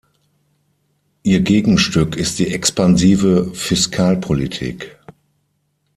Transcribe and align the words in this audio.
Ihr 1.21 1.41
Gegenstück 1.41 2.15
ist 2.15 2.39
die 2.39 2.51
expansive 2.55 3.53
Fiskalpolitik. 3.53 4.97